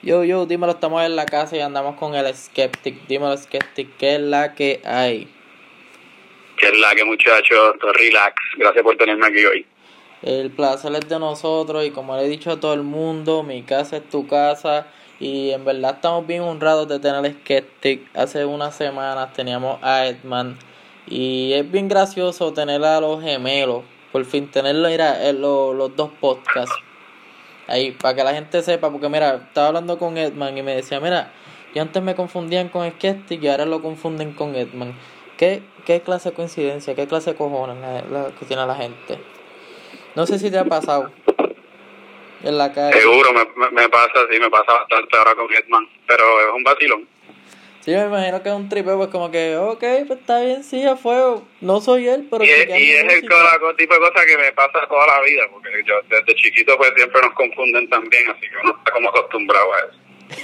[0.00, 3.08] Yo, yo, dímelo, estamos en la casa y andamos con el Skeptic.
[3.08, 5.28] Dímelo, Skeptic, ¿qué es la que hay?
[6.56, 7.74] ¿Qué es la que, muchachos?
[7.94, 8.34] Relax.
[8.58, 9.66] Gracias por tenerme aquí hoy.
[10.22, 13.62] El placer es de nosotros y como le he dicho a todo el mundo, mi
[13.62, 14.86] casa es tu casa
[15.18, 18.08] y en verdad estamos bien honrados de tener el Skeptic.
[18.14, 20.56] Hace unas semanas teníamos a Edman
[21.08, 23.82] y es bien gracioso tener a los gemelos.
[24.12, 26.74] Por fin tenerlo, mira, en los, los dos podcasts
[27.68, 31.00] Ahí, para que la gente sepa, porque mira, estaba hablando con Edman y me decía,
[31.00, 31.32] mira,
[31.74, 34.94] yo antes me confundían con Skeptic y ahora lo confunden con Edman.
[35.36, 37.76] ¿Qué, qué clase de coincidencia, qué clase de cojones
[38.10, 39.18] la, que tiene la gente?
[40.14, 41.12] No sé si te ha pasado
[42.42, 42.98] en la calle.
[42.98, 47.17] Seguro, me, me, pasa, sí, me pasa bastante ahora con Edman, pero es un vacilón.
[47.80, 50.84] Sí, me imagino que es un tripeo, pues como que, ok, pues está bien, sí,
[50.84, 51.46] a fuego.
[51.60, 52.44] No soy él, pero...
[52.44, 55.70] Y, es, y es el tipo de cosa que me pasa toda la vida, porque
[55.86, 59.78] yo desde chiquito pues siempre nos confunden también, así que uno está como acostumbrado a
[59.78, 60.08] eso.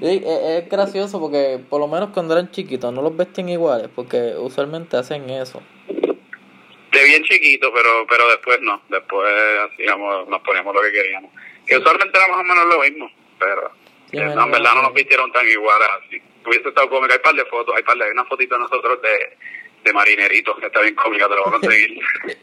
[0.00, 4.34] sí, es, gracioso porque por lo menos cuando eran chiquitos no los visten iguales, porque
[4.38, 5.62] usualmente hacen eso.
[5.88, 9.28] De bien chiquito, pero pero después no, después
[9.76, 11.32] digamos, nos poníamos lo que queríamos.
[11.66, 13.10] Que usualmente era más o menos lo mismo,
[13.40, 13.72] pero
[14.12, 17.14] en verdad no nos vistieron tan iguales así hubiese estado cómica.
[17.14, 19.36] Hay un par de fotos, hay, par de, hay una fotito de nosotros de,
[19.84, 22.00] de marineritos que está bien cómica, te lo voy a conseguir.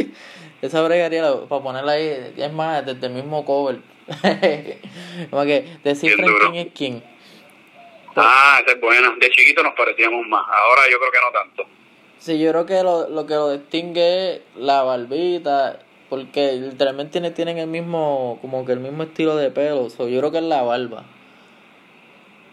[0.61, 3.79] Esa bregaría para ponerla ahí, es más, desde el mismo cover.
[5.29, 7.03] Como que decir quién es quién.
[8.15, 9.13] Ah, esa es buena.
[9.19, 10.45] De chiquito nos parecíamos más.
[10.47, 11.65] Ahora yo creo que no tanto.
[12.17, 15.79] Sí, yo creo que lo, lo que lo distingue es la barbita,
[16.09, 19.89] porque literalmente tienen, tienen el mismo, como que el mismo estilo de pelo.
[19.89, 21.05] So, yo creo que es la barba.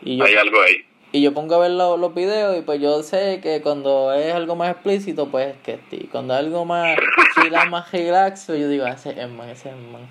[0.02, 0.84] Y yo, Hay algo ahí.
[1.12, 4.32] Y yo pongo a ver los, los videos y pues yo sé que cuando es
[4.32, 6.08] algo más explícito, pues es que sí.
[6.10, 6.96] Cuando es algo más
[7.34, 10.08] chila, más relax, pues yo digo, ah, ese es man, ese es man.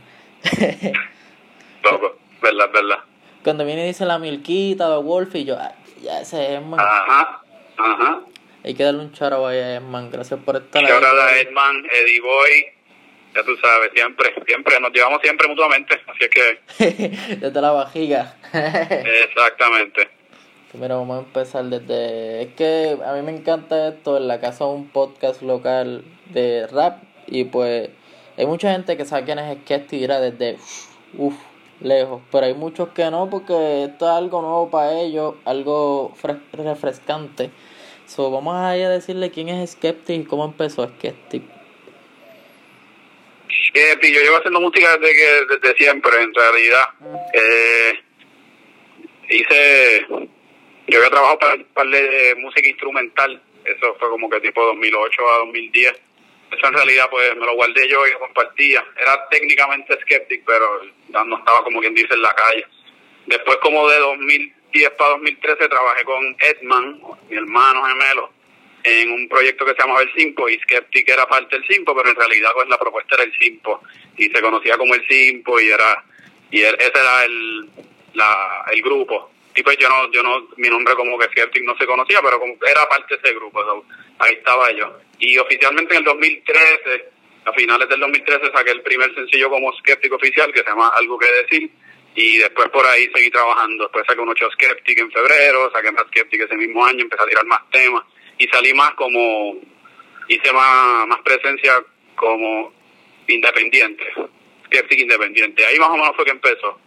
[1.84, 3.00] Loco, verdad, verdad.
[3.44, 6.82] Cuando viene y dice la milquita o Wolf y yo, ah, ya ese es man.
[6.82, 7.44] Ajá,
[7.78, 8.22] ajá.
[8.66, 10.92] Hay que darle un charo a Edman, gracias por estar ahí.
[10.92, 12.66] A Edman, Eddie Boy,
[13.34, 17.36] ya tú sabes, siempre, siempre, nos llevamos siempre mutuamente, así es que...
[17.38, 18.36] Desde la vajiga.
[18.52, 20.19] Exactamente.
[20.72, 22.44] Primero vamos a empezar desde...
[22.44, 26.68] Es que a mí me encanta esto, en la casa de un podcast local de
[26.68, 27.90] rap y pues
[28.38, 30.58] hay mucha gente que sabe quién es Sketty y era desde
[31.18, 31.36] uff,
[31.82, 36.14] lejos, pero hay muchos que no porque esto es algo nuevo para ellos, algo
[36.54, 37.50] refrescante.
[38.06, 41.44] So, vamos a ir a decirle quién es Skeptic y cómo empezó Skeptic.
[43.70, 46.86] Skeptic, yo llevo haciendo música desde que desde siempre, en realidad.
[47.34, 47.94] Eh,
[49.30, 50.30] hice
[50.90, 55.30] yo había trabajado para un par de música instrumental, eso fue como que tipo 2008
[55.30, 55.94] a 2010.
[56.52, 58.84] Eso en realidad pues me lo guardé yo y lo compartía.
[59.00, 62.66] Era técnicamente skeptic, pero no estaba como quien dice en la calle.
[63.28, 68.32] Después como de 2010 para 2013 trabajé con Edman, mi hermano gemelo,
[68.84, 72.10] en un proyecto que se llamaba El Simpo y Skeptic era parte del Simpo, pero
[72.10, 73.82] en realidad pues la propuesta era el Simpo
[74.18, 76.04] y se conocía como el Simpo y era
[76.50, 77.70] y ese era el
[78.14, 79.30] la, el grupo
[79.60, 82.40] y pues yo no, yo no, mi nombre como que Skeptic no se conocía, pero
[82.40, 83.84] como era parte de ese grupo,
[84.18, 85.00] ahí estaba yo.
[85.20, 87.10] Y oficialmente en el 2013,
[87.44, 91.20] a finales del 2013 saqué el primer sencillo como Skeptic oficial, que se llama Algo
[91.20, 91.70] que decir,
[92.16, 93.84] y después por ahí seguí trabajando.
[93.84, 97.28] Después saqué un 8 Skeptic en febrero, saqué más Skeptic ese mismo año, empecé a
[97.28, 98.04] tirar más temas,
[98.38, 99.60] y salí más como,
[100.30, 101.84] hice más, más presencia
[102.16, 102.72] como
[103.28, 104.06] independiente,
[104.68, 105.66] Skeptic independiente.
[105.66, 106.80] Ahí más o menos fue que empezó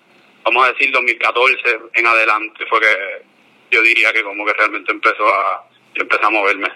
[0.44, 1.54] vamos a decir 2014
[1.94, 6.69] en adelante fue que yo diría que como que realmente empezó a yo a moverme.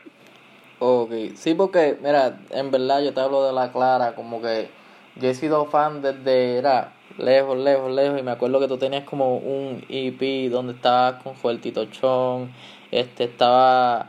[0.78, 4.68] Ok sí porque mira en verdad yo te hablo de la clara como que
[5.16, 9.04] yo he sido fan desde era lejos lejos lejos y me acuerdo que tú tenías
[9.04, 12.52] como un EP donde estabas con Fuertito Chon
[13.00, 14.08] este estaba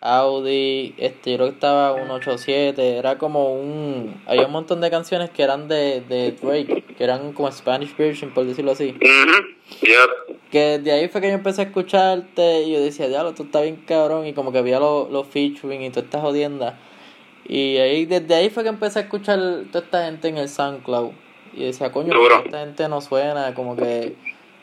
[0.00, 5.30] Audi, este yo creo que estaba 187, era como un había un montón de canciones
[5.30, 8.94] que eran de, de Drake, que eran como Spanish version por decirlo así.
[10.50, 13.62] Que de ahí fue que yo empecé a escucharte y yo decía, diablo, tú estás
[13.62, 16.78] bien cabrón y como que había los lo featuring y toda esta jodienda.
[17.46, 19.38] Y ahí desde ahí fue que empecé a escuchar
[19.70, 21.12] toda esta gente en el SoundCloud.
[21.52, 22.12] Y decía, coño,
[22.44, 24.16] esta gente no suena, como que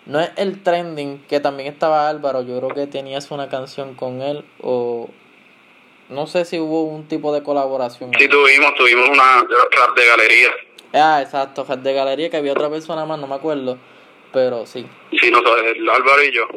[0.06, 4.22] no es el trending, que también estaba Álvaro, yo creo que tenías una canción con
[4.22, 5.10] él o
[6.10, 8.12] no sé si hubo un tipo de colaboración.
[8.18, 10.50] Sí, tuvimos, tuvimos una rap de galería.
[10.94, 13.78] Ah, exacto, rap de galería que había otra persona más, no me acuerdo,
[14.34, 14.86] pero sí.
[15.12, 15.56] Sí, nosotros,
[15.94, 16.48] Álvaro y yo.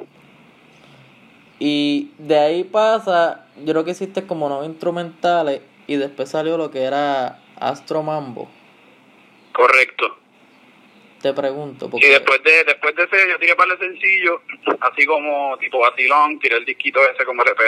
[1.60, 6.70] Y de ahí pasa, yo creo que hiciste como no instrumentales y después salió lo
[6.70, 8.48] que era Astro Mambo.
[9.52, 10.23] Correcto.
[11.32, 11.88] Pregunto.
[11.94, 14.42] Y después de, después de ese, yo tiré para el sencillo,
[14.80, 17.60] así como tipo vacilón, tiré el disquito ese como RP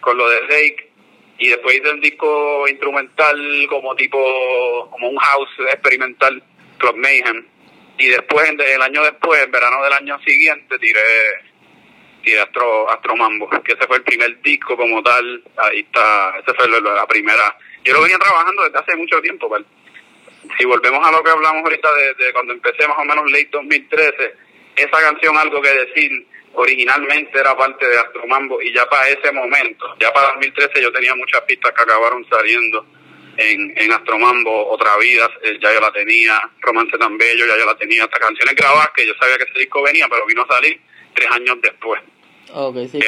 [0.00, 0.90] con lo de Rake.
[1.38, 6.42] Y después hice un disco instrumental como tipo, como un house experimental,
[6.78, 7.44] Club Mayhem.
[7.98, 11.00] Y después, el año después, en verano del año siguiente, tiré,
[12.22, 15.42] tiré Astro, Astro Mambo, que ese fue el primer disco como tal.
[15.56, 17.56] Ahí está, esa fue la, primera.
[17.82, 19.64] Yo lo venía trabajando desde hace mucho tiempo, ¿vale?
[20.58, 21.88] Si volvemos a lo que hablamos ahorita
[22.18, 24.34] de, cuando empecé más o menos late 2013,
[24.76, 29.86] esa canción algo que decir originalmente era parte de Astromambo y ya para ese momento,
[29.98, 32.86] ya para 2013 yo tenía muchas pistas que acabaron saliendo
[33.36, 37.66] en, en Astromambo, Otra Vida, eh, ya yo la tenía, Romance tan Bello, ya yo
[37.66, 40.54] la tenía, hasta canciones grabadas que yo sabía que ese disco venía, pero vino a
[40.54, 40.80] salir
[41.14, 42.00] tres años después.
[42.52, 43.00] Ok, sí,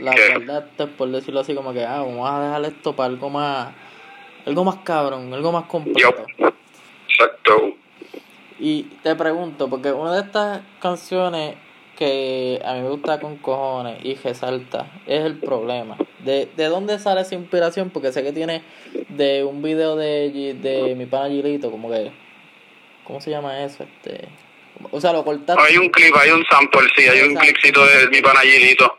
[0.00, 3.72] la verdad, por decirlo así, como que, ah, vamos a dejar esto para algo más,
[4.46, 6.26] algo más cabrón, algo más completo.
[7.18, 7.74] Exacto.
[8.60, 11.56] Y te pregunto, porque una de estas canciones
[11.96, 15.96] que a mí me gusta con cojones y resalta es el problema.
[16.20, 17.90] ¿De, de dónde sale esa inspiración?
[17.90, 18.62] Porque sé que tiene
[19.08, 22.12] de un video de, de mi pana Gilito, como que.
[23.04, 23.84] ¿Cómo se llama eso?
[23.84, 24.28] Este.
[24.92, 25.60] O sea, lo cortaste.
[25.60, 28.98] Hay un clip, hay un sample, sí, hay un clipcito de mi pana Gilito.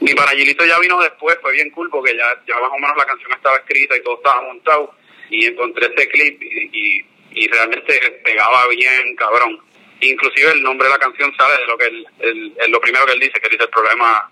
[0.00, 2.96] Mi pana Gilito ya vino después, fue bien cool porque ya, ya más o menos
[2.96, 4.94] la canción estaba escrita y todo estaba montado.
[5.28, 9.60] Y encontré ese clip y y realmente pegaba bien, cabrón.
[10.00, 13.20] Inclusive el nombre de la canción sale de lo que él, lo primero que él
[13.20, 14.30] dice, que dice el problema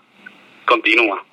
[0.65, 1.23] continúa.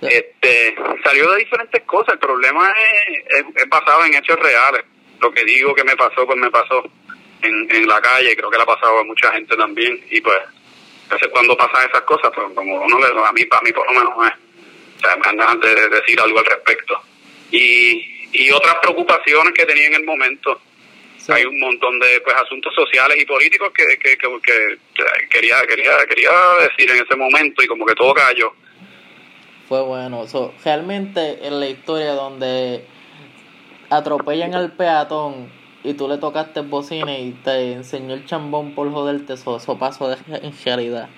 [0.00, 0.74] Este,
[1.04, 4.84] salió de diferentes cosas, el problema es, es, basado en hechos reales.
[5.20, 6.82] Lo que digo que me pasó, pues me pasó
[7.42, 10.38] en, en la calle, creo que le ha pasado a mucha gente también, y pues,
[11.10, 14.00] veces cuando pasan esas cosas, pues como uno le, a mí, para mí por lo
[14.00, 14.32] menos es,
[14.96, 17.00] o sea, me andan de decir algo al respecto.
[17.50, 20.60] Y, y otras preocupaciones que tenía en el momento,
[21.28, 24.78] hay un montón de pues asuntos sociales y políticos que, que, que,
[25.30, 26.30] quería quería quería
[26.60, 28.52] decir en ese momento y como que todo cayó.
[29.68, 30.24] Fue bueno.
[30.64, 32.84] Realmente en la historia donde
[33.90, 35.52] atropellan al peatón
[35.84, 40.08] y tú le tocaste bocina y te enseñó el chambón por joderte eso, eso pasó
[40.08, 41.08] de, en realidad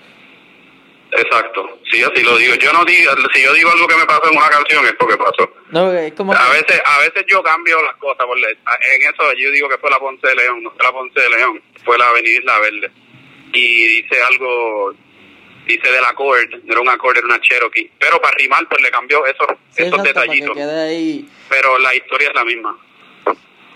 [1.17, 2.55] Exacto, sí, así lo digo.
[2.55, 5.17] Yo no digo, si yo digo algo que me pasó en una canción es porque
[5.17, 5.49] pasó.
[5.69, 8.25] No, es como a veces, a veces yo cambio las cosas.
[8.25, 11.19] Por en eso yo digo que fue la Ponce de León, no fue la Ponce
[11.19, 12.91] de León, fue la Avenida Isla Verde.
[13.53, 14.93] Y dice algo,
[15.67, 17.91] dice del acorde, no era un acorde, era una Cherokee.
[17.99, 20.55] Pero para rimar, pues le cambió esos, esos detallitos.
[21.49, 22.77] Pero la historia es la misma.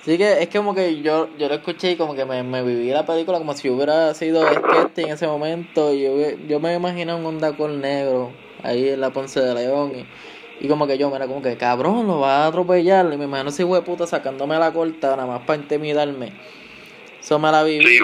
[0.08, 2.92] Sí que es como que yo, yo lo escuché y como que me, me viví
[2.92, 5.94] la película como si hubiera sido este en ese momento.
[5.94, 6.16] Y yo,
[6.48, 8.32] yo me imaginé un Honda con negro
[8.64, 9.92] ahí en la Ponce de León.
[10.62, 13.12] Y, y como que yo me era como que cabrón, lo va a atropellar.
[13.12, 16.32] Y me imagino ese puta sacándome la corta nada más para intimidarme.
[17.20, 18.00] Eso me la viví.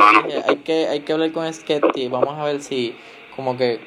[0.46, 2.10] hay, que, hay que hablar con Sketty.
[2.10, 2.94] Vamos a ver si
[3.34, 3.80] como que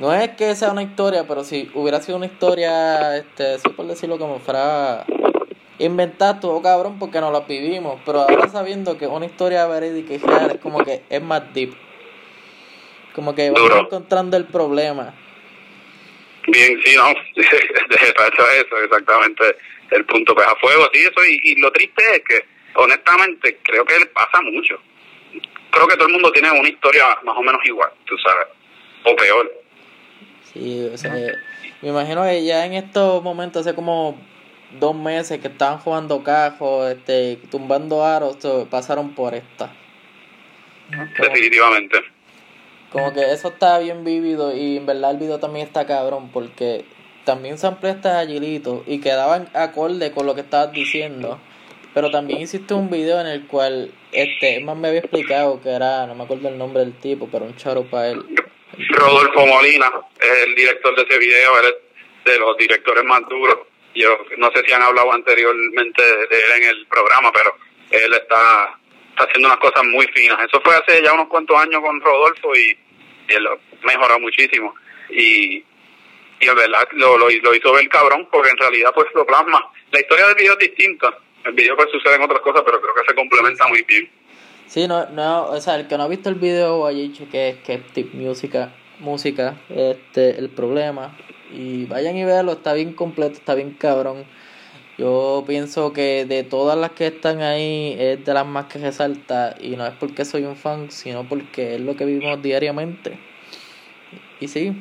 [0.00, 3.88] no es que sea una historia, pero si hubiera sido una historia, este, sí por
[3.88, 5.04] decirlo como fuera
[5.84, 10.18] inventar todo cabrón porque no la vivimos, pero ahora sabiendo que una historia verídica y
[10.18, 11.74] real es como que es más deep.
[13.14, 15.14] Como que vamos encontrando el problema.
[16.46, 19.56] Bien, sí, no, eso eso, exactamente
[19.90, 22.44] el punto pues a fuego, sí, eso, y, y lo triste es que,
[22.74, 24.80] honestamente, creo que le pasa mucho.
[25.70, 28.46] Creo que todo el mundo tiene una historia más o menos igual, tú sabes,
[29.04, 29.52] o peor.
[30.52, 31.12] Sí, o sea,
[31.82, 34.18] me imagino que ya en estos momentos, hace como
[34.78, 38.36] dos meses que estaban jugando cajos, este, tumbando aros,
[38.70, 39.72] pasaron por esta.
[41.18, 41.98] Definitivamente.
[42.90, 46.84] Como que eso está bien vivido y en verdad el video también está cabrón porque
[47.24, 51.40] también se presta agilito y quedaban acorde con lo que estabas diciendo.
[51.94, 56.06] Pero también hiciste un video en el cual este más me había explicado que era,
[56.06, 58.24] no me acuerdo el nombre del tipo, pero un charo para él.
[58.90, 63.71] Rodolfo Molina es el director de ese video, él es de los directores más duros
[63.94, 67.56] yo no sé si han hablado anteriormente de él en el programa, pero
[67.90, 68.78] él está,
[69.16, 70.38] haciendo unas cosas muy finas.
[70.46, 72.76] Eso fue hace ya unos cuantos años con Rodolfo y,
[73.28, 74.74] él lo mejoró muchísimo.
[75.10, 75.64] Y,
[76.40, 79.70] y en verdad lo, lo, hizo ver cabrón, porque en realidad pues lo plasma.
[79.90, 81.16] La historia del video es distinta.
[81.44, 84.10] El video pues suceden otras cosas, pero creo que se complementa muy bien.
[84.66, 87.92] Sí, no, no, o sea, el que no ha visto el video dicho que es
[87.92, 91.16] tip música, música, este, el problema
[91.52, 94.24] y vayan y véanlo, está bien completo, está bien cabrón.
[94.98, 99.54] Yo pienso que de todas las que están ahí es de las más que resalta
[99.60, 103.18] y no es porque soy un fan, sino porque es lo que vivimos diariamente.
[104.40, 104.74] Y sí,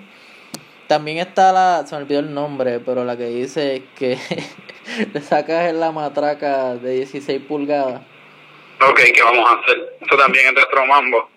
[0.88, 4.18] también está la, se me olvidó el nombre, pero la que dice que
[5.14, 8.02] le sacas la matraca de 16 pulgadas.
[8.90, 9.98] Ok, ¿qué vamos a hacer?
[10.02, 11.30] Eso también es nuestro mambo.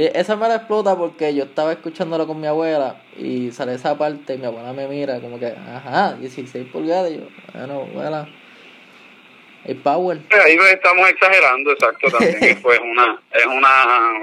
[0.00, 3.98] Sí, esa me la explota porque yo estaba escuchándolo con mi abuela y sale esa
[3.98, 8.26] parte y mi abuela me mira como que, ajá, 16 pulgadas y yo, bueno, abuela,
[9.66, 10.18] el power.
[10.42, 14.20] Ahí estamos exagerando, exacto, también, pues una, es una,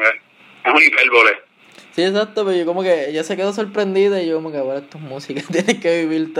[0.66, 1.44] es un hipérbole.
[1.92, 4.80] Sí, exacto, pero yo como que ella se quedó sorprendida y yo como que, bueno,
[4.80, 6.34] esto es música, tienes que vivir.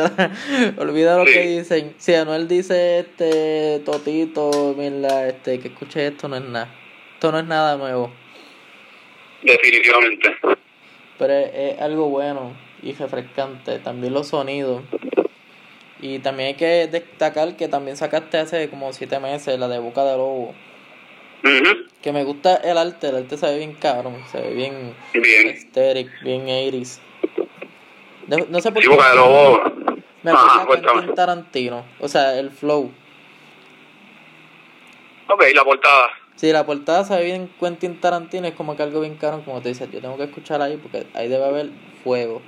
[0.80, 1.94] Olvida lo que dicen.
[2.00, 6.74] Si Anuel dice, este, Totito, mira, este, que escuche esto, no es nada.
[7.14, 8.12] Esto no es nada nuevo.
[9.48, 10.36] Definitivamente.
[11.18, 13.80] Pero es, algo bueno y refrescante.
[13.80, 14.84] También los sonidos.
[16.00, 20.04] Y también hay que destacar que también sacaste hace como siete meses la de Boca
[20.04, 20.54] de Lobo.
[22.02, 25.48] Que me gusta el arte, el arte se ve bien cabrón, se ve bien, bien.
[25.48, 27.02] aesthetic, bien 80
[28.50, 28.90] No, sé por qué.
[30.24, 32.92] Me gusta Tarantino, o sea, el flow.
[35.30, 36.27] Ok, la portada.
[36.38, 39.60] Sí, la portada se ve bien Quentin Tarantino, es como que algo bien caro, como
[39.60, 41.70] te dices, yo tengo que escuchar ahí porque ahí debe haber
[42.04, 42.44] fuego.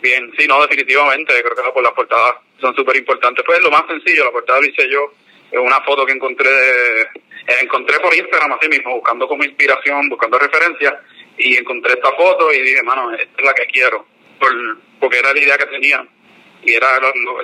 [0.00, 3.44] Bien, sí, no, definitivamente, creo que las portadas son súper importantes.
[3.44, 5.12] Pues lo más sencillo, la portada lo hice yo,
[5.50, 10.08] es una foto que encontré de, eh, encontré por Instagram así mismo, buscando como inspiración,
[10.08, 10.94] buscando referencias,
[11.36, 14.06] y encontré esta foto y dije, mano, esta es la que quiero,
[14.40, 14.50] por,
[14.98, 16.06] porque era la idea que tenía,
[16.64, 16.88] y era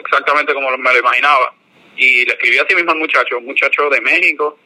[0.00, 1.52] exactamente como me lo imaginaba.
[1.98, 4.58] Y le escribí así mismo al muchacho, un muchacho de México,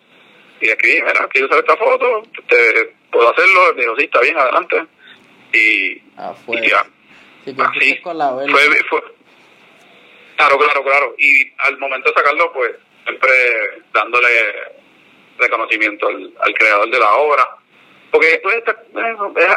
[0.60, 4.38] y le escribí, mira, quiero usar esta foto, te, puedo hacerlo, dijo, sí, está bien,
[4.38, 4.84] adelante.
[5.52, 6.86] Y, ah, y ya.
[7.64, 9.02] así, con la fue, fue,
[10.36, 11.14] claro, claro, claro.
[11.18, 12.72] Y al momento de sacarlo, pues,
[13.04, 13.30] siempre
[13.92, 14.28] dándole
[15.38, 17.48] reconocimiento al, al creador de la obra.
[18.10, 18.62] Porque pues,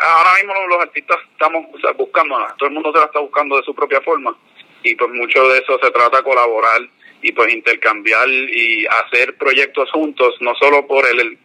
[0.01, 1.65] ahora mismo los artistas estamos
[1.95, 4.35] buscando, todo el mundo se la está buscando de su propia forma
[4.83, 6.81] y pues mucho de eso se trata de colaborar
[7.21, 11.37] y pues intercambiar y hacer proyectos juntos, no solo por el,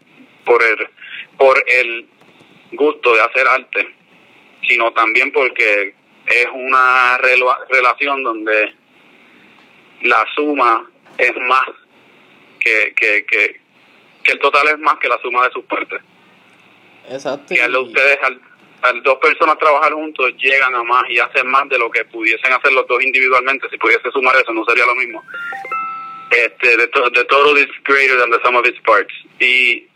[0.45, 0.89] por el,
[1.37, 2.07] por el
[2.73, 3.95] gusto de hacer arte,
[4.67, 5.95] sino también porque
[6.27, 8.75] es una relación donde
[10.03, 11.69] la suma es más
[12.59, 13.61] que, que, que,
[14.23, 16.01] que el total es más que la suma de sus partes.
[17.09, 17.55] Exacto.
[17.55, 18.41] Y al ustedes, al,
[19.03, 22.73] dos personas trabajar juntos, llegan a más y hacen más de lo que pudiesen hacer
[22.73, 23.69] los dos individualmente.
[23.71, 25.23] Si pudiese sumar eso, no sería lo mismo.
[26.31, 29.13] Este, the, the total is greater than the sum of its parts.
[29.41, 29.87] Y,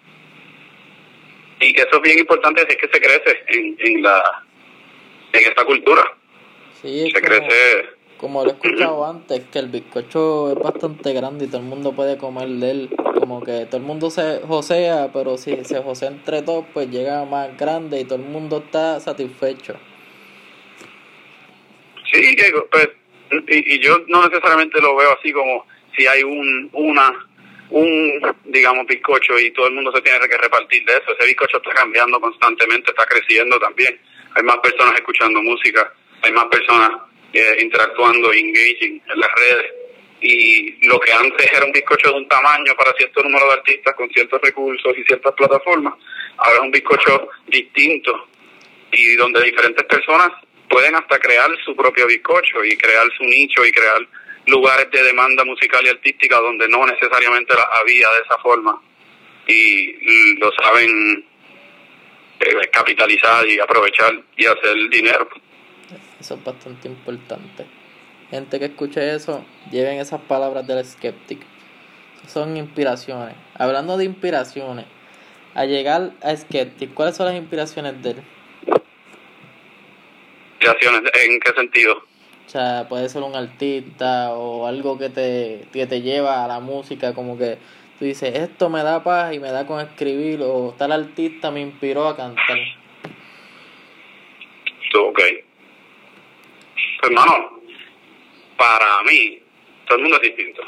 [1.61, 4.45] y que eso es bien importante, es que se crece en, en la
[5.33, 6.17] en esta cultura.
[6.81, 7.91] Sí, se crece
[8.21, 11.93] como lo he escuchado antes, que el bizcocho es bastante grande y todo el mundo
[11.95, 12.91] puede comer de él.
[13.19, 17.25] Como que todo el mundo se josea, pero si se josea entre todos, pues llega
[17.25, 19.75] más grande y todo el mundo está satisfecho.
[22.13, 22.37] Sí,
[22.71, 22.91] pues,
[23.49, 25.65] y, y yo no necesariamente lo veo así como
[25.97, 27.27] si hay un, una,
[27.71, 31.17] un, digamos, bizcocho y todo el mundo se tiene que repartir de eso.
[31.19, 33.99] Ese bizcocho está cambiando constantemente, está creciendo también.
[34.35, 35.91] Hay más personas escuchando música,
[36.23, 39.73] hay más personas eh, interactuando, engaging en las redes.
[40.21, 43.95] Y lo que antes era un bizcocho de un tamaño para cierto número de artistas
[43.95, 45.95] con ciertos recursos y ciertas plataformas,
[46.37, 48.29] ahora es un bizcocho distinto
[48.93, 50.31] y donde diferentes personas
[50.69, 54.07] pueden hasta crear su propio bizcocho y crear su nicho y crear
[54.47, 58.81] lugares de demanda musical y artística donde no necesariamente la había de esa forma
[59.47, 61.25] y lo saben
[62.41, 65.29] eh, capitalizar y aprovechar y hacer dinero.
[66.21, 67.67] Eso es bastante importante.
[68.31, 71.41] Gente que escuche eso, lleven esas palabras del Skeptic.
[72.29, 73.35] Son inspiraciones.
[73.55, 74.87] Hablando de inspiraciones,
[75.55, 78.17] a llegar a Skeptic, ¿cuáles son las inspiraciones de él?
[80.61, 81.11] ¿Inspiraciones?
[81.25, 81.95] ¿En qué sentido?
[82.47, 86.61] O sea, puede ser un artista o algo que te, que te lleva a la
[86.61, 87.59] música, como que
[87.99, 91.61] tú dices, esto me da paz y me da con escribir, o tal artista me
[91.61, 92.59] inspiró a cantar.
[94.97, 95.21] Ok
[97.11, 97.61] hermano,
[98.57, 99.43] para mí,
[99.87, 100.63] todo el mundo es distinto.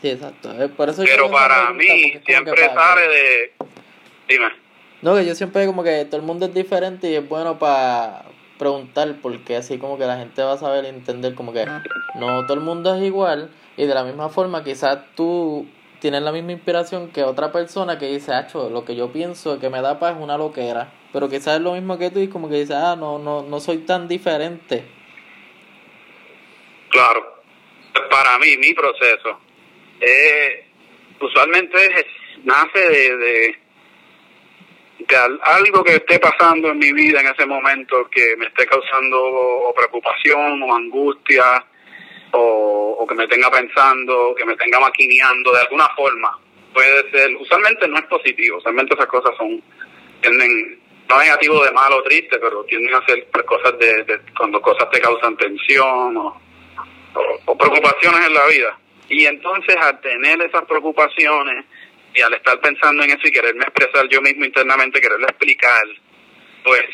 [0.00, 0.50] Sí, exacto.
[0.76, 3.52] Por eso Pero para mí, siempre sale de...
[4.28, 4.48] Dime.
[5.02, 8.24] No, que yo siempre como que todo el mundo es diferente y es bueno para
[8.58, 11.64] preguntar porque así como que la gente va a saber entender como que
[12.16, 15.66] no todo el mundo es igual y de la misma forma quizás tú
[16.00, 19.70] tienes la misma inspiración que otra persona que dice, acho, lo que yo pienso que
[19.70, 22.50] me da paz es una loquera, pero quizás es lo mismo que tú y como
[22.50, 24.84] que dices, ah, no, no, no soy tan diferente
[26.90, 27.42] Claro.
[28.10, 29.40] Para mí, mi proceso,
[30.00, 30.66] eh,
[31.20, 32.06] usualmente
[32.44, 33.56] nace de, de,
[35.42, 40.62] algo que esté pasando en mi vida en ese momento que me esté causando preocupación
[40.62, 41.64] o angustia
[42.32, 46.38] o, que me tenga pensando, que me tenga maquineando de alguna forma.
[46.72, 49.60] puede ser, usualmente no es positivo, usualmente esas cosas son,
[50.20, 50.78] tienden,
[51.08, 55.00] no negativo de malo o triste, pero tienden a ser cosas de, cuando cosas te
[55.00, 56.40] causan tensión o,
[57.14, 58.78] o, preocupaciones en la vida.
[59.08, 61.64] Y entonces al tener esas preocupaciones
[62.14, 65.82] y al estar pensando en eso y quererme expresar yo mismo internamente, quererlo explicar,
[66.64, 66.84] pues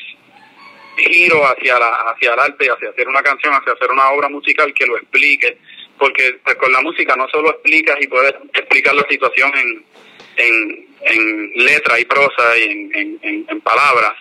[0.96, 4.72] giro hacia la hacia el arte, hacia hacer una canción, hacia hacer una obra musical
[4.72, 5.58] que lo explique,
[5.98, 9.84] porque pues, con la música no solo explicas y puedes explicar la situación en,
[10.36, 14.14] en, en letra y prosa y en, en, en, palabras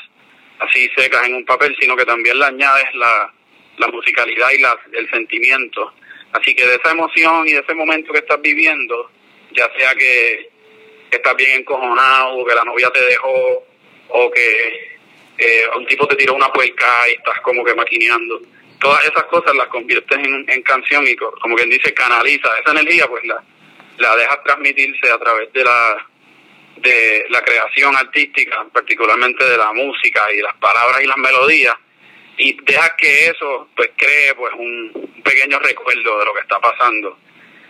[0.60, 3.34] así secas en un papel, sino que también le añades la,
[3.78, 5.94] la musicalidad y la, el sentimiento.
[6.32, 9.10] Así que de esa emoción y de ese momento que estás viviendo,
[9.52, 10.50] ya sea que,
[11.12, 13.66] estás bien encojonado, que la novia te dejó,
[14.10, 14.98] o que
[15.38, 18.42] eh, un tipo te tiró una puerca y estás como que maquineando.
[18.80, 23.08] Todas esas cosas las conviertes en, en canción y como quien dice canaliza esa energía,
[23.08, 23.42] pues la,
[23.98, 26.06] la dejas transmitirse a través de la
[26.78, 31.76] de la creación artística, particularmente de la música y las palabras y las melodías,
[32.38, 37.18] y dejas que eso pues cree pues un, pequeño recuerdo de lo que está pasando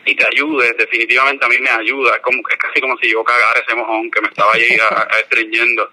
[0.05, 3.23] y te ayude, definitivamente a mí me ayuda, es como es casi como si yo
[3.23, 4.77] cagara ese mojón que me estaba ahí
[5.21, 5.89] estreñiendo.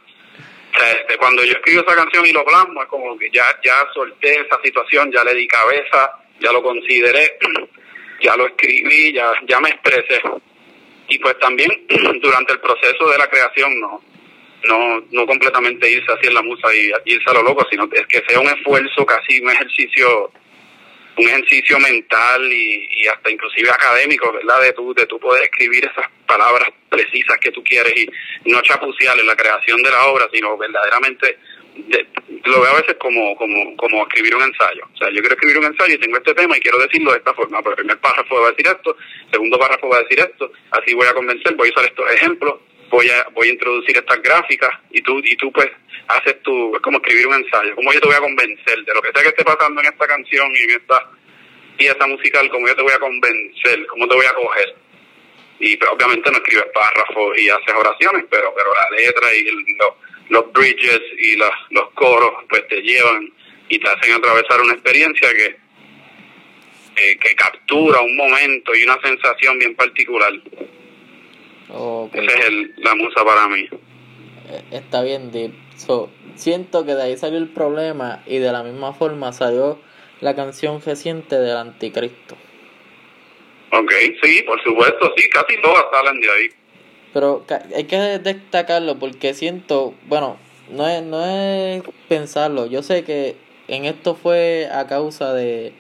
[0.75, 4.41] Este, cuando yo escribo esa canción y lo plasmo, es como que ya, ya solté
[4.41, 7.39] esa situación, ya le di cabeza, ya lo consideré,
[8.21, 10.21] ya lo escribí, ya, ya me expresé.
[11.09, 11.71] Y pues también
[12.21, 14.03] durante el proceso de la creación, no,
[14.69, 18.07] no, no completamente irse así en la musa y irse a lo loco, sino es
[18.07, 20.33] que sea un esfuerzo, casi un ejercicio
[21.15, 24.63] un ejercicio mental y, y, hasta inclusive académico, ¿verdad?
[24.63, 29.19] De tú, de tú poder escribir esas palabras precisas que tú quieres y no chapuciar
[29.19, 31.37] en la creación de la obra, sino verdaderamente
[32.45, 34.85] lo veo a veces como, como, como escribir un ensayo.
[34.93, 37.19] O sea, yo quiero escribir un ensayo y tengo este tema y quiero decirlo de
[37.19, 37.59] esta forma.
[37.59, 38.97] Pero el primer párrafo va a decir esto,
[39.31, 42.61] segundo párrafo va a decir esto, así voy a convencer, voy a usar estos ejemplos,
[42.93, 45.69] voy a, voy a introducir estas gráficas y tú, y tú pues
[46.09, 49.01] haces tu, es como escribir un ensayo, como yo te voy a convencer de lo
[49.01, 51.11] que sea que esté pasando en esta canción y en esta
[51.79, 54.75] pieza musical, como yo te voy a convencer, cómo te voy a coger.
[55.59, 59.47] Y pues, obviamente no escribes párrafos y haces oraciones, pero pero la letra y
[60.29, 63.33] los bridges y los coros pues te llevan
[63.69, 65.57] y te hacen atravesar una experiencia que,
[66.97, 70.33] eh, que captura un momento y una sensación bien particular.
[72.13, 73.67] Esa es el, la musa para mí.
[74.51, 75.55] Eh, está bien, Deep.
[76.35, 79.79] siento que de ahí salió el problema y de la misma forma salió
[80.21, 82.37] la canción reciente del Anticristo.
[83.73, 83.91] Ok,
[84.23, 86.49] sí, por supuesto, sí, casi todas salen de ahí.
[87.15, 90.37] Pero hay que destacarlo porque siento, bueno,
[90.71, 93.37] no es, no es pensarlo, yo sé que
[93.69, 95.73] en esto fue a causa de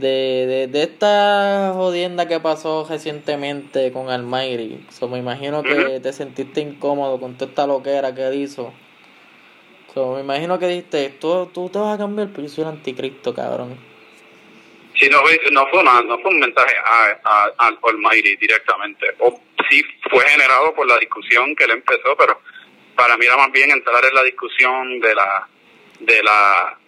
[0.00, 4.84] de, de, de esta jodienda que pasó recientemente con Almighty.
[4.90, 8.72] So, me imagino que te sentiste incómodo con toda esta loquera que hizo.
[9.94, 12.70] So, me imagino que dijiste, tú, tú te vas a cambiar, pero yo soy el
[12.70, 13.76] anticristo, cabrón.
[14.94, 15.18] Sí, no,
[15.52, 19.06] no, fue, una, no fue un mensaje a, a, Almighty directamente.
[19.20, 22.40] O sí fue generado por la discusión que él empezó, pero
[22.96, 25.48] para mí era más bien entrar en la discusión de la
[26.00, 26.78] de la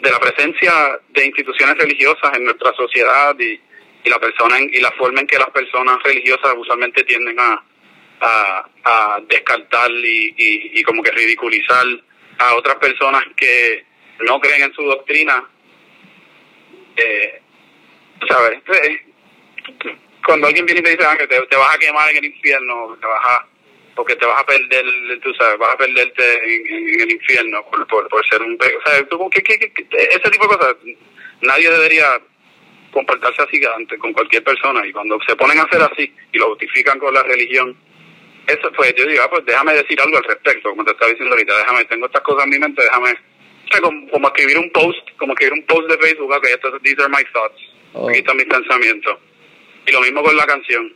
[0.00, 0.72] de la presencia
[1.10, 3.60] de instituciones religiosas en nuestra sociedad y,
[4.04, 7.64] y la persona y la forma en que las personas religiosas usualmente tienden a,
[8.20, 11.84] a, descartar y, y, como que ridiculizar
[12.38, 13.84] a otras personas que
[14.20, 15.44] no creen en su doctrina.
[16.96, 17.40] Eh,
[18.28, 18.62] ¿Sabes?
[20.26, 22.24] Cuando alguien viene y te dice ah, que te, te vas a quemar en el
[22.24, 23.46] infierno, te vas a
[23.96, 24.84] porque te vas a perder,
[25.22, 28.54] tú sabes, vas a perderte en, el infierno por, por, ser un...
[28.54, 30.76] O sea, ese tipo de cosas,
[31.40, 32.20] nadie debería
[32.92, 36.50] comportarse así ante, con cualquier persona y cuando se ponen a hacer así y lo
[36.50, 37.74] justifican con la religión,
[38.46, 41.34] eso pues yo digo, ah, pues déjame decir algo al respecto, como te estaba diciendo
[41.34, 45.10] ahorita, déjame, tengo estas cosas en mi mente, déjame, o sea, como, escribir un post,
[45.16, 47.60] como escribir un post de Facebook, ok, esto, these are my thoughts,
[47.94, 48.08] oh.
[48.08, 49.18] aquí están mis pensamientos.
[49.86, 50.92] Y lo mismo con la canción.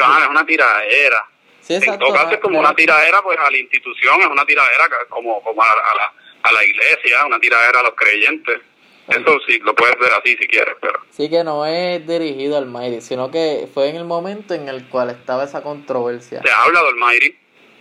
[0.00, 1.24] Ah, es una tiradera
[1.68, 5.42] en todo caso es como una tiradera pues a la institución, es una tiradera como,
[5.42, 8.60] como a, la, a la iglesia, una tiradera a los creyentes.
[9.08, 11.00] Eso sí, lo puedes ver así si quieres, pero...
[11.10, 14.86] Sí que no es dirigido al Mayri, sino que fue en el momento en el
[14.88, 16.42] cual estaba esa controversia.
[16.42, 17.34] Se habla del Mayri,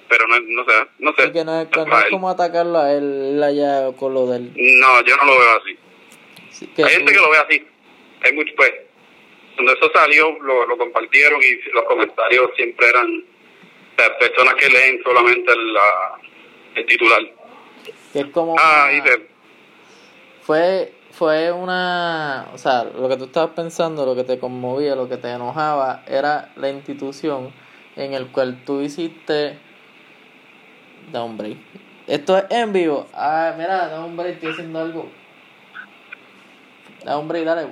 [0.08, 1.26] pero no, no sé, no sé.
[1.26, 1.68] Sí que no es,
[2.10, 4.54] como atacarlo a él allá con lo del...
[4.56, 5.78] No, yo no lo veo así.
[6.82, 7.68] Hay gente que lo ve así.
[8.24, 8.72] Hay mucho, pues,
[9.56, 13.26] cuando eso salió, lo, lo compartieron y los comentarios siempre eran
[14.20, 15.52] personas que leen solamente
[16.76, 17.22] el, titular.
[18.14, 18.56] Que es como.
[18.60, 18.90] Ah,
[20.42, 25.10] Fue fue una, o sea, lo que tú estabas pensando, lo que te conmovía, lo
[25.10, 27.52] que te enojaba, era la institución
[27.96, 29.58] en el cual tú hiciste,
[31.12, 31.58] da hombre,
[32.06, 35.10] esto es en vivo, ah, mira, da hombre, estoy haciendo algo,
[37.04, 37.70] da hombre, dale,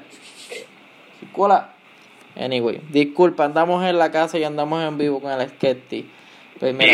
[1.31, 1.74] cola,
[2.35, 6.09] anyway, disculpa, andamos en la casa y andamos en vivo con el sketchy,
[6.59, 6.93] pues mira,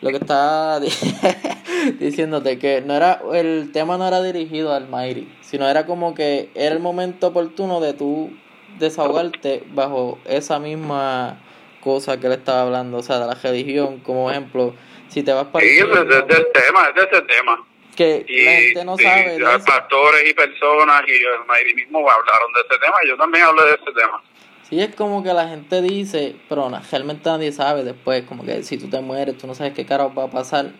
[0.00, 0.80] lo que estaba
[1.98, 6.50] diciéndote que no era el tema no era dirigido al Mayri, sino era como que
[6.54, 8.30] era el momento oportuno de tú
[8.78, 11.40] desahogarte bajo esa misma
[11.80, 14.74] cosa que él estaba hablando, o sea, de la religión, como ejemplo,
[15.08, 15.64] si te vas para...
[15.64, 17.64] Sí, es del tema, es de ese tema.
[17.96, 19.38] Que la gente no sabe.
[19.66, 23.74] pastores y personas y el Mayri mismo hablaron de ese tema, yo también hablé de
[23.74, 24.22] ese tema.
[24.68, 28.76] Sí, es como que la gente dice, pero realmente nadie sabe después, como que si
[28.76, 30.72] tú te mueres, tú no sabes qué carajo va a pasar.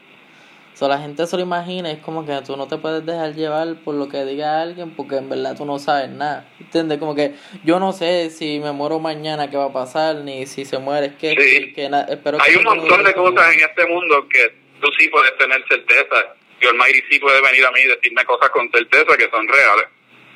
[0.75, 3.77] So, la gente se lo imagina, es como que tú no te puedes dejar llevar
[3.83, 6.47] por lo que diga alguien, porque en verdad tú no sabes nada.
[6.61, 6.99] ¿Entiendes?
[6.99, 10.67] Como que yo no sé si me muero mañana qué va a pasar, ni si
[10.67, 14.53] se muere, es que, que, espero Hay un montón de cosas en este mundo que
[14.81, 16.37] tú sí puedes tener certeza.
[16.61, 19.87] El Mayri sí puede venir a mí y decirme cosas con certeza que son reales.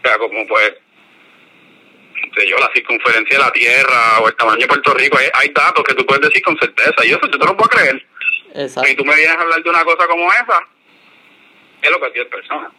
[0.03, 0.73] O sea, como pues
[2.49, 5.95] yo, la circunferencia de la Tierra o el tamaño de Puerto Rico, hay, datos que
[5.95, 8.05] tú puedes decir con certeza y eso yo te lo puedo creer.
[8.55, 8.91] Exacto.
[8.91, 10.67] Y tú me vienes a hablar de una cosa como esa,
[11.83, 12.71] es lo que cualquier persona.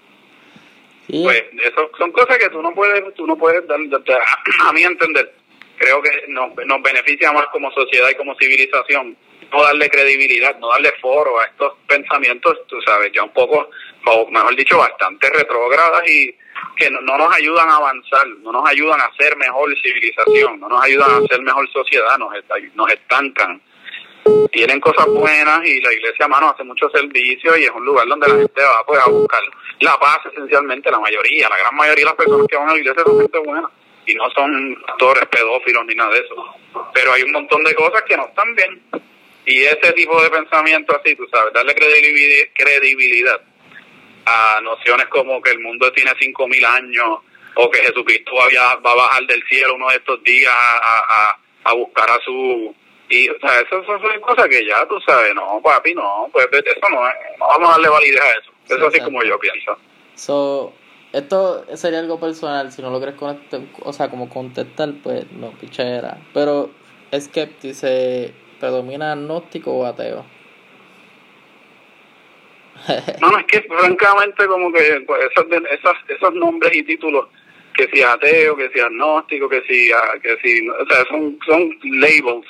[1.07, 5.33] Pues eso son cosas que tú no puedes, tú no puedes dar, a mi entender,
[5.77, 9.17] creo que nos, nos beneficia más como sociedad y como civilización
[9.51, 13.69] no darle credibilidad, no darle foro a estos pensamientos, tú sabes, ya un poco,
[14.05, 16.35] o mejor dicho, bastante retrógradas y
[16.75, 20.83] que no, nos ayudan a avanzar, no nos ayudan a ser mejor civilización, no nos
[20.83, 22.33] ayudan a ser mejor sociedad, nos,
[22.75, 23.61] nos estancan.
[24.51, 28.27] Tienen cosas buenas y la iglesia, mano, hace mucho servicio y es un lugar donde
[28.27, 29.41] la gente va pues, a buscar
[29.81, 32.79] la paz esencialmente, la mayoría, la gran mayoría de las personas que van a la
[32.79, 33.69] iglesia son gente buena
[34.05, 36.35] y no son actores pedófilos ni nada de eso.
[36.93, 38.81] Pero hay un montón de cosas que no están bien.
[39.45, 43.41] Y ese tipo de pensamiento así, tú sabes, darle credibilidad
[44.25, 47.19] a nociones como que el mundo tiene cinco mil años
[47.55, 52.09] o que Jesucristo va a bajar del cielo uno de estos días a, a, buscar
[52.09, 52.75] a su
[53.09, 56.89] y o sea eso, son cosas que ya tú sabes no papi no pues eso
[56.89, 58.51] no, no vamos a darle validez a eso.
[58.65, 59.77] Eso es así como yo pienso.
[60.15, 60.73] So
[61.11, 65.51] esto sería algo personal si no lo quieres conectar o sea como contestar pues no
[65.51, 66.17] pichera.
[66.33, 66.71] Pero
[67.11, 70.25] es que dice predomina agnóstico o ateo
[73.21, 77.27] no, no, es que francamente como que pues, esos, esos, esos nombres y títulos,
[77.73, 81.77] que si ateo, que si agnóstico, que si, ah, que si, o sea, son, son
[81.83, 82.47] labels.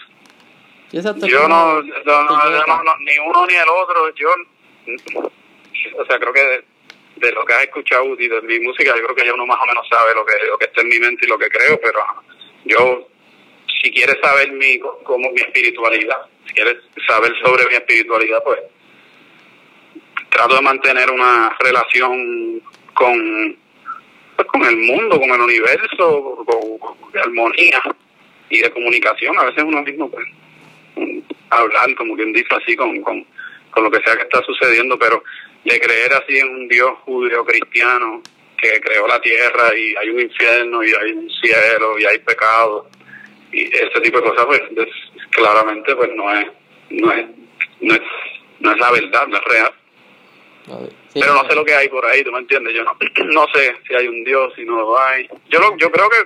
[0.92, 4.30] Yo no, no, ni uno ni el otro, yo,
[5.98, 6.64] o sea, creo que
[7.16, 9.58] de, lo que has escuchado y de mi música, yo creo que ya uno más
[9.62, 11.80] o menos sabe lo que, lo que está en mi mente y lo que creo,
[11.82, 12.00] pero
[12.66, 13.08] yo,
[13.82, 18.60] si quieres saber mi, como mi espiritualidad, si quieres saber sobre mi espiritualidad, pues
[20.34, 22.62] trato de mantener una relación
[22.93, 23.58] con,
[24.36, 27.82] pues, con el mundo, con el universo, con, de armonía
[28.50, 29.38] y de comunicación.
[29.38, 30.26] A veces uno mismo puede
[31.50, 33.26] hablar, como quien dice así, con, con,
[33.72, 35.24] con lo que sea que está sucediendo, pero
[35.63, 38.22] de creer así en un Dios judío cristiano
[38.58, 42.89] que creó la tierra y hay un infierno y hay un cielo y hay pecado
[43.52, 44.62] y ese tipo de cosas pues
[45.32, 46.48] claramente pues no es
[46.89, 47.26] no es
[47.82, 48.02] no es
[48.60, 49.74] no es la verdad no es real
[51.13, 52.73] pero no sé lo que hay por ahí, ¿tú me entiendes?
[52.73, 52.95] Yo no,
[53.26, 55.28] no sé si hay un Dios, si no lo hay.
[55.49, 56.17] Yo, lo, yo creo que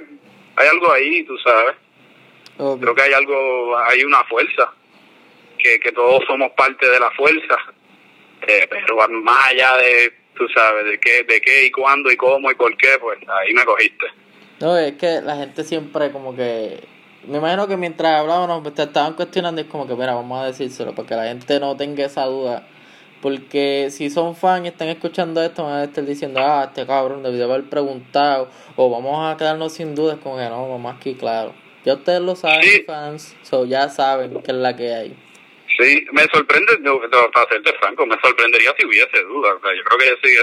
[0.56, 1.76] hay algo ahí, tú sabes.
[2.58, 4.74] Creo que hay algo, hay una fuerza,
[5.60, 7.56] que, que todos somos parte de la fuerza,
[8.48, 12.50] eh, pero más allá de, tú sabes, de qué, de qué y cuándo y cómo
[12.50, 14.08] y por qué, pues ahí me cogiste.
[14.60, 16.84] No, es que la gente siempre como que
[17.28, 20.96] me imagino que mientras hablábamos te estaban cuestionando es como que mira vamos a decírselo
[20.96, 22.68] para que la gente no tenga esa duda
[23.22, 27.24] porque si son fans y están escuchando esto, van a estar diciendo, ah, este cabrón
[27.24, 31.54] debió haber preguntado, o vamos a quedarnos sin dudas con que no, vamos aquí, claro.
[31.86, 35.18] Ya ustedes lo saben, fans, so ya saben qué es la que hay.
[35.80, 37.00] Sí, me sorprende, no,
[37.32, 39.54] para serte franco, me sorprendería si hubiese dudas.
[39.58, 40.36] O sea, yo creo que sí,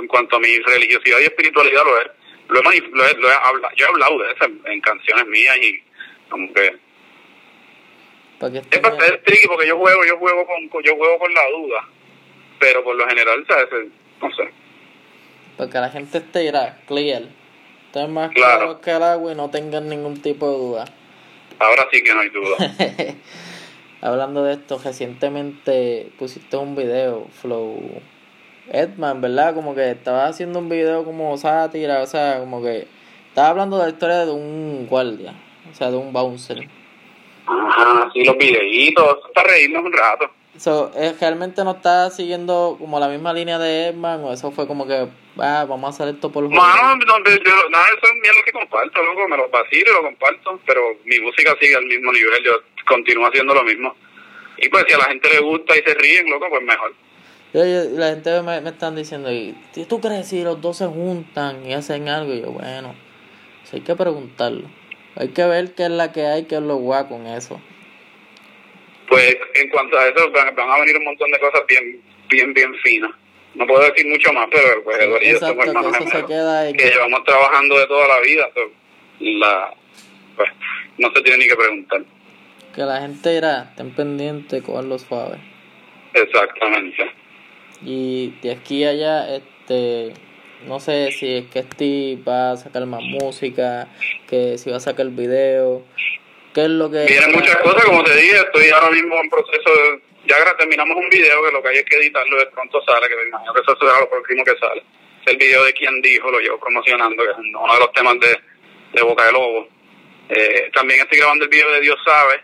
[0.00, 2.10] en cuanto a mi religiosidad y espiritualidad, lo he,
[2.48, 5.56] lo he, lo he, lo he hablado, yo he hablado de eso en, canciones mías
[5.58, 5.82] y
[6.28, 6.66] como que
[8.70, 11.88] es bastante tricky porque yo juego, yo juego con, yo juego con la duda,
[12.64, 13.68] pero por lo general, ¿sabes?
[14.22, 14.48] No sé.
[15.58, 17.24] Porque la gente esté irá clear.
[18.08, 18.80] Más claro.
[18.80, 20.84] que el agua y no tengan ningún tipo de duda.
[21.60, 22.56] Ahora sí que no hay duda.
[24.00, 28.00] Hablando de esto, recientemente pusiste un video, Flow.
[28.72, 29.54] Edman, ¿verdad?
[29.54, 32.88] Como que estaba haciendo un video como sátira, o sea, como que
[33.28, 35.34] estaba hablando de la historia de un guardia,
[35.70, 36.66] o sea, de un bouncer.
[37.46, 40.30] Ajá, sí, los videitos, para reírnos un rato.
[40.56, 44.68] So, ¿es, ¿Realmente no está siguiendo como la misma línea de Edman o eso fue
[44.68, 46.64] como que, ah, vamos a hacer esto por el juego?
[46.64, 50.02] No, no, yo, nada, eso es lo que comparto, loco, me lo vacilo y lo
[50.02, 52.52] comparto, pero mi música sigue al mismo nivel, yo
[52.86, 53.96] continúo haciendo lo mismo.
[54.58, 56.94] Y pues si a la gente le gusta y se ríen, loco, pues mejor.
[57.52, 59.56] Y la gente me, me están diciendo, ¿y
[59.88, 62.32] tú crees si los dos se juntan y hacen algo?
[62.32, 62.94] Y yo, bueno,
[63.72, 64.68] hay que preguntarlo.
[65.16, 67.60] Hay que ver qué es la que hay, qué es lo guay con eso.
[69.08, 72.74] Pues en cuanto a eso, van, a venir un montón de cosas bien, bien, bien
[72.76, 73.12] finas.
[73.54, 78.08] No puedo decir mucho más, pero pues Eduardo Exacto, que, que llevamos trabajando de toda
[78.08, 78.50] la vida.
[79.20, 79.74] la,
[80.36, 80.50] pues,
[80.98, 82.02] no se tiene ni que preguntar.
[82.74, 85.38] Que la gente irá, estén pendientes, con los suave.
[86.14, 87.10] Exactamente.
[87.82, 90.12] Y de aquí a allá, este,
[90.66, 93.88] no sé si es que Steve va a sacar más música,
[94.28, 95.84] que si va a sacar video,
[96.54, 97.04] qué es lo que...
[97.04, 100.00] Vienen muchas cosas, como te dije, estoy ahora mismo en proceso de...
[100.26, 103.16] Ya terminamos un video que lo que hay es que editarlo de pronto sale, que
[103.16, 104.82] me imagino que eso será lo próximo que sale.
[105.20, 108.18] Es el video de quien dijo, lo llevo promocionando, que es uno de los temas
[108.20, 108.38] de,
[108.94, 109.68] de Boca de Lobo.
[110.30, 112.36] Eh, también estoy grabando el video de Dios Sabe,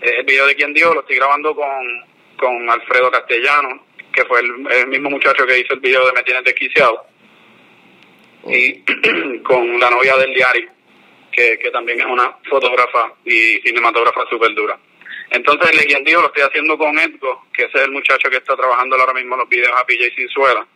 [0.00, 2.04] eh, el video de quien dijo, lo estoy grabando con,
[2.38, 6.44] con Alfredo Castellano, que fue el, mismo muchacho que hizo el video de Me Tienes
[6.44, 7.06] Desquiciado,
[8.46, 8.82] y
[9.42, 10.70] con la novia del diario,
[11.32, 14.78] que, también es una fotógrafa y cinematógrafa súper dura.
[15.30, 18.54] Entonces, el quien lo estoy haciendo con Edgo, que ese es el muchacho que está
[18.54, 20.66] trabajando ahora mismo los videos a PJ Sinzuela.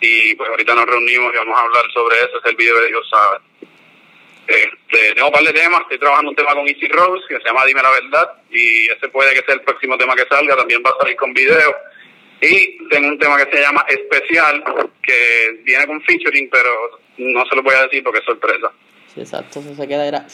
[0.00, 2.88] Y pues ahorita nos reunimos y vamos a hablar sobre eso, es el video de
[2.88, 3.38] Dios sabe.
[4.46, 7.44] Este, tengo un par de temas, estoy trabajando un tema con Easy Rose que se
[7.44, 10.82] llama Dime la Verdad y ese puede que sea el próximo tema que salga, también
[10.84, 11.74] va a salir con video.
[12.40, 14.64] Y tengo un tema que se llama Especial,
[15.02, 18.72] que viene con featuring, pero no se lo voy a decir porque es sorpresa.
[19.12, 20.26] Sí, exacto, eso se queda era,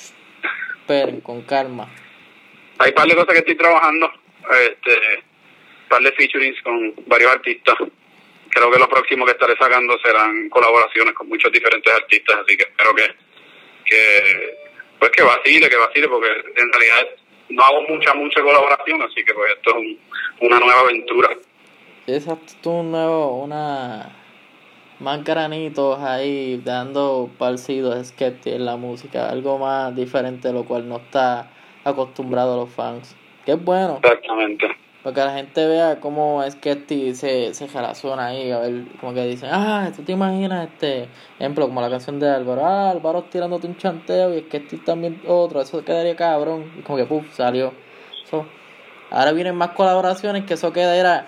[0.87, 1.88] pero con calma.
[2.79, 4.11] Hay un par de cosas que estoy trabajando,
[4.71, 4.93] este,
[5.83, 7.77] un par de featurings con varios artistas.
[8.51, 12.64] Creo que lo próximo que estaré sacando serán colaboraciones con muchos diferentes artistas, así que
[12.64, 13.14] espero que,
[13.85, 14.59] que
[14.99, 17.09] pues que vacile, que vacile, porque en realidad
[17.51, 19.97] no hago mucha, mucha colaboración, así que pues esto es
[20.41, 21.31] una nueva aventura
[22.14, 24.11] exacto, un nuevo, una
[25.01, 30.89] más granitos ahí dando parcidos Skeptic en la música, algo más diferente de lo cual
[30.89, 31.51] no está
[31.85, 34.01] acostumbrado los fans, que es bueno.
[34.03, 34.67] Exactamente.
[35.03, 39.25] Para que la gente vea cómo Skeptic se, se relaciona ahí, a ver, como que
[39.27, 41.09] dicen, ah, tú te imaginas este,
[41.39, 45.61] ejemplo, como la canción de Álvaro, ah, Álvaro tirándote un chanteo y Skeptic también otro,
[45.61, 47.73] eso quedaría cabrón, y como que puf, salió.
[49.11, 51.27] ahora vienen más colaboraciones que eso queda era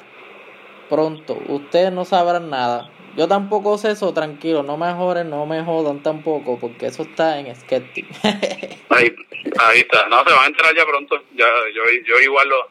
[0.88, 1.38] pronto.
[1.48, 2.90] Ustedes no sabrán nada.
[3.16, 7.38] Yo tampoco sé eso, tranquilo, no me joden, no me jodan tampoco, porque eso está
[7.38, 8.06] en Skeptic.
[8.90, 9.14] ahí,
[9.58, 11.16] ahí está, no, se van a enterar ya pronto.
[11.34, 12.68] Ya, yo, yo igual lo,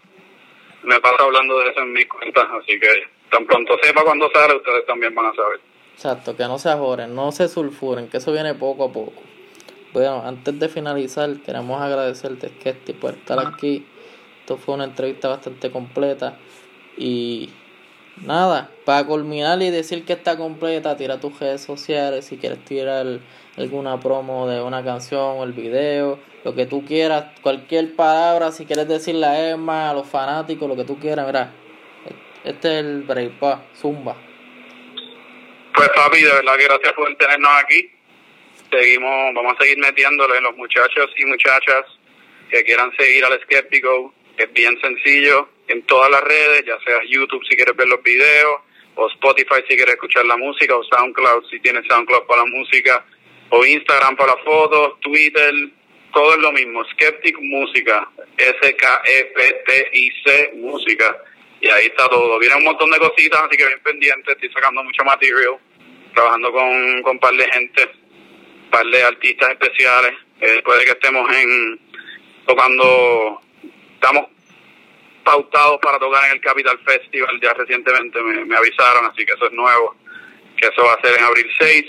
[0.83, 2.87] me paso hablando de eso en mis cuentas, así que
[3.29, 5.59] tan pronto sepa cuando sale, ustedes también van a saber.
[5.93, 9.21] Exacto, que no se ajoren, no se sulfuren, que eso viene poco a poco.
[9.91, 13.85] Bueno, antes de finalizar, queremos agradecerte, Skeptic, por estar aquí.
[14.41, 16.37] Esto fue una entrevista bastante completa
[16.97, 17.49] y
[18.25, 23.05] nada, para culminar y decir que está completa, tira tus redes sociales si quieres tirar
[23.57, 28.65] alguna promo de una canción o el video, lo que tú quieras, cualquier palabra, si
[28.65, 31.51] quieres decirle a Emma, a los fanáticos, lo que tú quieras, mira,
[32.43, 34.15] este es el break, pa, zumba.
[35.75, 37.91] Pues papi, de verdad que gracias por tenernos aquí.
[38.71, 41.85] Seguimos, vamos a seguir metiéndole los muchachos y muchachas
[42.49, 47.43] que quieran seguir al escéptico, es bien sencillo en todas las redes, ya sea YouTube
[47.47, 48.55] si quieres ver los videos,
[48.95, 53.05] o Spotify si quieres escuchar la música, o SoundCloud si tienes SoundCloud para la música,
[53.49, 55.53] o Instagram para las fotos, Twitter,
[56.13, 56.83] todo es lo mismo.
[56.85, 59.71] Skeptic Música, S-K-E-P-T-I-C
[60.55, 61.23] Música.
[61.61, 62.39] Y ahí está todo.
[62.39, 64.31] Viene un montón de cositas, así que bien pendiente.
[64.31, 65.57] Estoy sacando mucho material,
[66.13, 67.83] trabajando con, un par de gente,
[68.63, 70.13] un par de artistas especiales.
[70.41, 71.79] Eh, puede que estemos en
[72.45, 73.41] tocando,
[73.99, 74.27] estamos
[75.25, 79.51] pautados para tocar en el Capital Festival, ya recientemente me, avisaron, así que eso es
[79.51, 79.95] nuevo,
[80.55, 81.85] que eso va a ser en abril 6,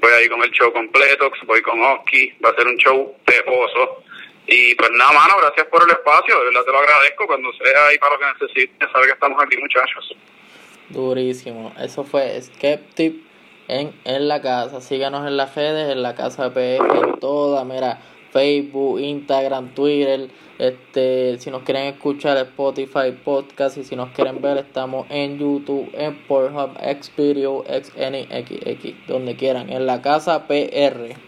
[0.00, 3.16] voy a ir con el show completo, voy con Oski, va a ser un show
[3.24, 4.04] tejoso.
[4.46, 7.86] Y pues nada, mano, gracias por el espacio, de verdad te lo agradezco, cuando sea
[7.88, 10.16] ahí para lo que necesites, sabe que estamos aquí muchachos.
[10.88, 13.16] Durísimo, eso fue Skeptic
[13.66, 17.98] en, en la casa, síganos en las redes, en la casa PF, en toda, mira,
[18.32, 20.28] Facebook, Instagram, Twitter.
[20.58, 25.88] Este, si nos quieren escuchar Spotify Podcast y si nos quieren ver estamos en YouTube,
[25.94, 31.27] en Pornhub, Xvideo, XNXX, donde quieran, en la casa PR.